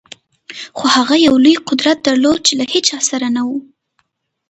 خو 0.77 0.85
هغه 0.97 1.15
یو 1.27 1.35
لوی 1.43 1.55
قدرت 1.69 1.97
درلود 2.07 2.39
چې 2.47 2.53
له 2.59 2.65
هېچا 2.73 2.99
سره 3.09 3.27
نه 3.35 3.41
و 3.47 3.49